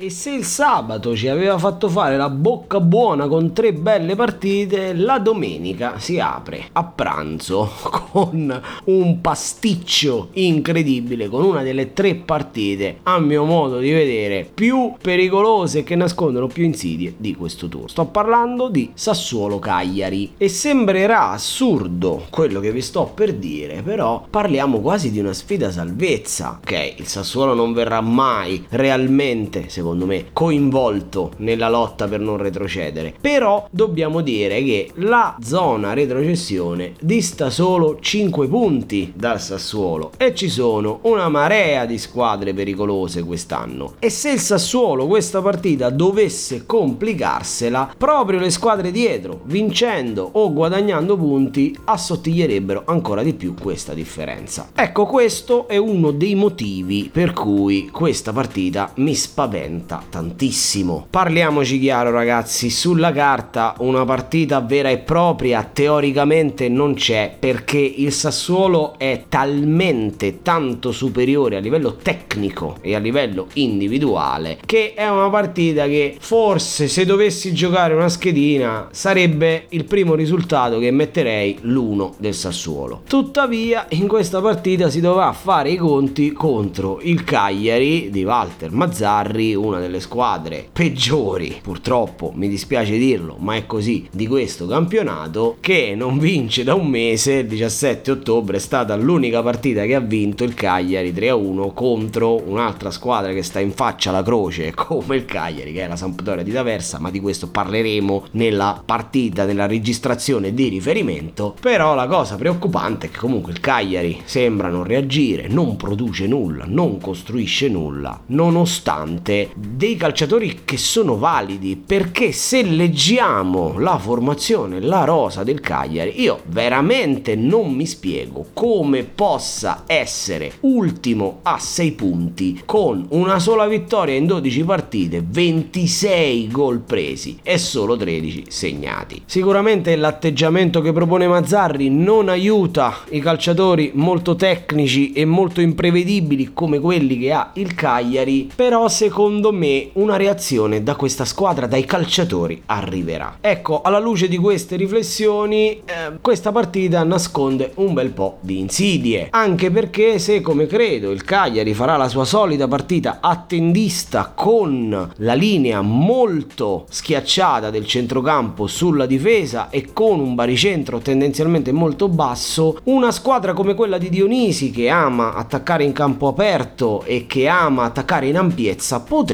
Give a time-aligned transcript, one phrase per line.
[0.00, 4.94] E se il sabato ci aveva fatto fare la bocca buona con tre belle partite,
[4.94, 7.68] la domenica si apre a pranzo
[8.12, 14.92] con un pasticcio incredibile, con una delle tre partite, a mio modo di vedere, più
[15.02, 17.90] pericolose che nascondono più insidie di questo tour.
[17.90, 24.24] Sto parlando di Sassuolo Cagliari e sembrerà assurdo quello che vi sto per dire, però
[24.30, 26.60] parliamo quasi di una sfida salvezza.
[26.62, 33.14] Ok, il Sassuolo non verrà mai realmente, secondo me, coinvolto nella lotta per non retrocedere.
[33.20, 40.48] Però dobbiamo dire che la zona retrocessione dista solo 5 punti dal Sassuolo e ci
[40.48, 43.94] sono una marea di squadre pericolose quest'anno.
[43.98, 51.16] E se il Sassuolo questa partita dovesse complicarsela, proprio le squadre dietro, vincendo o guadagnando
[51.16, 54.70] punti, assottiglierebbero ancora di più questa differenza.
[54.74, 61.06] Ecco, questo è uno dei motivi per cui questa partita mi spaventa tantissimo.
[61.10, 68.12] Parliamoci chiaro ragazzi, sulla carta una partita vera e propria teoricamente non c'è perché il
[68.12, 75.28] Sassuolo è talmente tanto superiore a livello tecnico e a livello individuale che è una
[75.28, 82.12] partita che forse se dovessi giocare una schedina sarebbe il primo risultato che metterei l'1
[82.18, 83.02] del Sassuolo.
[83.06, 89.54] Tuttavia in questa partita si dovrà fare i conti contro il Cagliari di Walter Mazzarri,
[89.68, 95.94] una delle squadre peggiori, purtroppo mi dispiace dirlo, ma è così di questo campionato che
[95.96, 100.44] non vince da un mese, il 17 ottobre è stata l'unica partita che ha vinto
[100.44, 105.72] il Cagliari 3-1 contro un'altra squadra che sta in faccia alla croce come il Cagliari
[105.72, 110.68] che è la Sampdoria di D'Aversa, ma di questo parleremo nella partita, nella registrazione di
[110.68, 116.26] riferimento, però la cosa preoccupante è che comunque il Cagliari sembra non reagire, non produce
[116.26, 124.80] nulla, non costruisce nulla, nonostante dei calciatori che sono validi, perché se leggiamo la formazione,
[124.80, 131.92] la rosa del Cagliari, io veramente non mi spiego come possa essere ultimo a 6
[131.92, 139.22] punti con una sola vittoria in 12 partite, 26 gol presi e solo 13 segnati.
[139.26, 146.78] Sicuramente l'atteggiamento che propone Mazzarri non aiuta i calciatori molto tecnici e molto imprevedibili come
[146.78, 152.62] quelli che ha il Cagliari, però secondo me una reazione da questa squadra, dai calciatori,
[152.66, 153.38] arriverà.
[153.40, 159.28] Ecco, alla luce di queste riflessioni, eh, questa partita nasconde un bel po' di insidie,
[159.30, 165.34] anche perché se come credo il Cagliari farà la sua solita partita attendista con la
[165.34, 173.10] linea molto schiacciata del centrocampo sulla difesa e con un baricentro tendenzialmente molto basso, una
[173.12, 178.26] squadra come quella di Dionisi che ama attaccare in campo aperto e che ama attaccare
[178.26, 179.27] in ampiezza potrebbe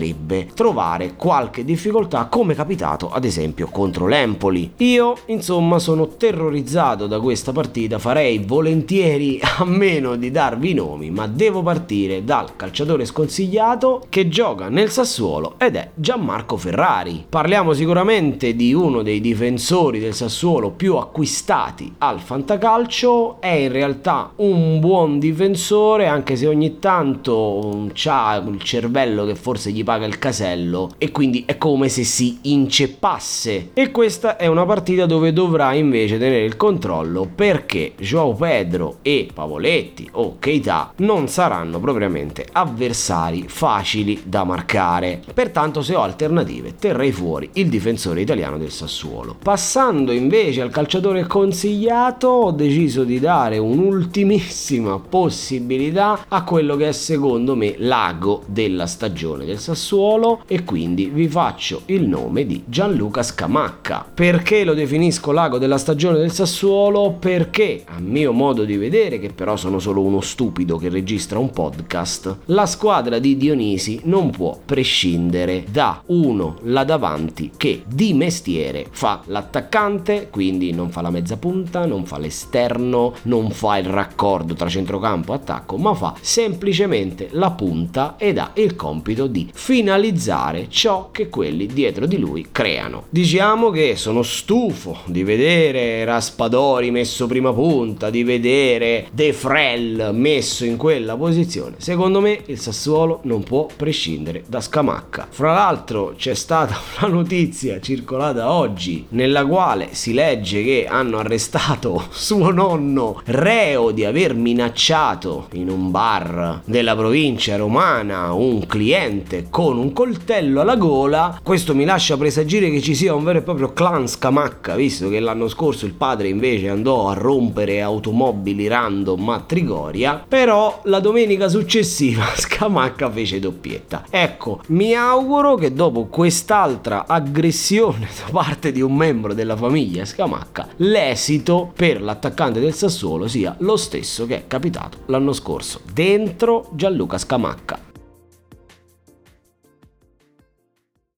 [0.54, 4.72] trovare qualche difficoltà come capitato ad esempio contro l'Empoli.
[4.78, 11.10] Io insomma sono terrorizzato da questa partita, farei volentieri a meno di darvi i nomi,
[11.10, 17.24] ma devo partire dal calciatore sconsigliato che gioca nel Sassuolo ed è Gianmarco Ferrari.
[17.28, 24.32] Parliamo sicuramente di uno dei difensori del Sassuolo più acquistati al fantacalcio, è in realtà
[24.36, 30.18] un buon difensore anche se ogni tanto ha il cervello che forse gli paga il
[30.18, 33.70] casello e quindi è come se si inceppasse.
[33.74, 39.28] E questa è una partita dove dovrà invece tenere il controllo perché Joao Pedro e
[39.32, 45.20] Pavoletti o Keita non saranno propriamente avversari facili da marcare.
[45.32, 49.36] Pertanto se ho alternative terrei fuori il difensore italiano del Sassuolo.
[49.40, 56.92] Passando invece al calciatore consigliato ho deciso di dare un'ultimissima possibilità a quello che è
[56.92, 63.22] secondo me l'ago della stagione del Sassuolo e quindi vi faccio il nome di Gianluca
[63.22, 64.06] Scamacca.
[64.14, 67.16] Perché lo definisco l'ago della stagione del Sassuolo?
[67.18, 71.50] Perché a mio modo di vedere, che però sono solo uno stupido che registra un
[71.50, 78.86] podcast, la squadra di Dionisi non può prescindere da uno là davanti che di mestiere
[78.90, 84.54] fa l'attaccante, quindi non fa la mezza punta, non fa l'esterno, non fa il raccordo
[84.54, 90.66] tra centrocampo e attacco, ma fa semplicemente la punta ed ha il compito di finalizzare
[90.68, 93.04] ciò che quelli dietro di lui creano.
[93.08, 100.66] Diciamo che sono stufo di vedere Raspadori messo prima punta, di vedere De Frel messo
[100.66, 101.76] in quella posizione.
[101.78, 105.28] Secondo me il Sassuolo non può prescindere da Scamacca.
[105.30, 112.04] Fra l'altro c'è stata una notizia circolata oggi nella quale si legge che hanno arrestato
[112.12, 119.78] suo nonno reo di aver minacciato in un bar della provincia romana un cliente con
[119.78, 121.38] un coltello alla gola.
[121.40, 125.20] Questo mi lascia presagire che ci sia un vero e proprio clan Scamacca, visto che
[125.20, 130.24] l'anno scorso il padre invece andò a rompere automobili random a Trigoria.
[130.26, 134.06] Però la domenica successiva Scamacca fece doppietta.
[134.10, 140.66] Ecco, mi auguro che dopo quest'altra aggressione da parte di un membro della famiglia Scamacca,
[140.78, 147.18] l'esito per l'attaccante del Sassuolo sia lo stesso che è capitato l'anno scorso dentro Gianluca
[147.18, 147.92] Scamacca.